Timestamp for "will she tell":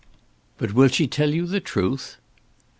0.73-1.29